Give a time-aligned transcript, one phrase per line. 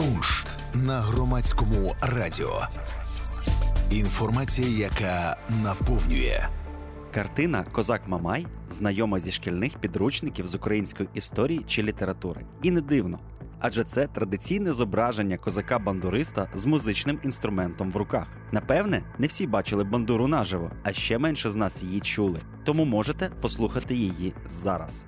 [0.00, 2.66] Куншт на громадському радіо.
[3.90, 6.48] Інформація, яка наповнює.
[7.14, 12.44] Картина Козак Мамай знайома зі шкільних підручників з української історії чи літератури.
[12.62, 13.18] І не дивно.
[13.58, 18.26] Адже це традиційне зображення козака-бандуриста з музичним інструментом в руках.
[18.52, 22.40] Напевне, не всі бачили бандуру наживо, а ще менше з нас її чули.
[22.64, 25.04] Тому можете послухати її зараз.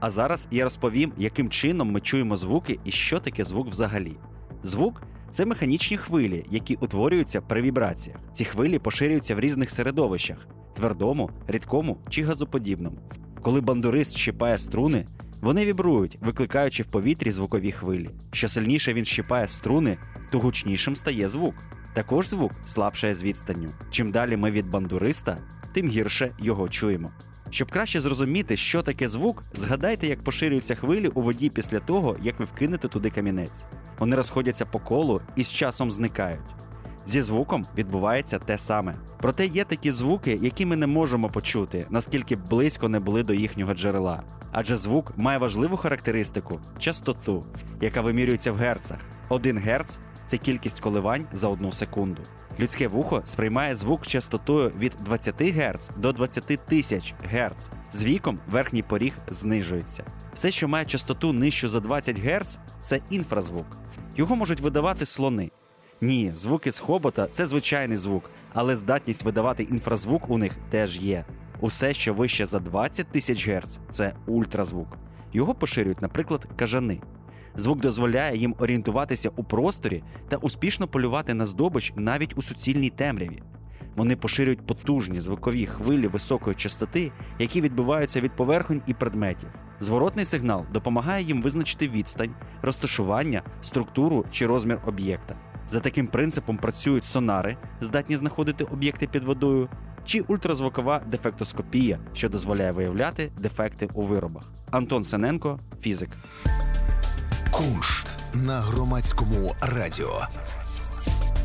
[0.00, 4.16] А зараз я розповім, яким чином ми чуємо звуки і що таке звук взагалі.
[4.62, 8.18] Звук це механічні хвилі, які утворюються при вібраціях.
[8.32, 12.98] Ці хвилі поширюються в різних середовищах твердому, рідкому чи газоподібному.
[13.42, 15.06] Коли бандурист щипає струни,
[15.40, 18.10] вони вібрують, викликаючи в повітрі звукові хвилі.
[18.32, 19.98] Що сильніше він щипає струни,
[20.30, 21.54] то гучнішим стає звук.
[21.94, 23.72] Також звук слабшає з відстанню.
[23.90, 25.38] Чим далі ми від бандуриста,
[25.72, 27.12] тим гірше його чуємо.
[27.50, 32.38] Щоб краще зрозуміти, що таке звук, згадайте, як поширюються хвилі у воді після того, як
[32.38, 33.64] ви вкинете туди камінець.
[33.98, 36.40] Вони розходяться по колу і з часом зникають.
[37.06, 38.94] Зі звуком відбувається те саме.
[39.20, 43.74] Проте є такі звуки, які ми не можемо почути, наскільки близько не були до їхнього
[43.74, 44.22] джерела.
[44.52, 47.46] Адже звук має важливу характеристику частоту,
[47.80, 48.98] яка вимірюється в герцах.
[49.28, 52.22] 1 герц це кількість коливань за одну секунду.
[52.60, 57.70] Людське вухо сприймає звук частотою від 20 Гц до 20 тисяч Гц.
[57.92, 60.04] З віком верхній поріг знижується.
[60.34, 63.66] Все, що має частоту нижчу за 20 Гц, це інфразвук.
[64.16, 65.50] Його можуть видавати слони.
[66.00, 71.24] Ні, звуки з хобота це звичайний звук, але здатність видавати інфразвук у них теж є.
[71.60, 74.98] Усе, що вище за 20 тисяч Гц, це ультразвук.
[75.32, 77.00] Його поширюють, наприклад, кажани.
[77.56, 83.42] Звук дозволяє їм орієнтуватися у просторі та успішно полювати на здобич навіть у суцільній темряві.
[83.96, 89.48] Вони поширюють потужні звукові хвилі високої частоти, які відбуваються від поверхонь і предметів.
[89.80, 95.34] Зворотний сигнал допомагає їм визначити відстань, розташування, структуру чи розмір об'єкта.
[95.68, 99.68] За таким принципом працюють сонари, здатні знаходити об'єкти під водою,
[100.04, 104.52] чи ультразвукова дефектоскопія, що дозволяє виявляти дефекти у виробах.
[104.70, 106.10] Антон Сененко, фізик.
[107.60, 110.26] Куншт на громадському радіо.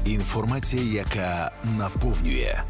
[0.05, 2.63] Інформація, яка наповнює.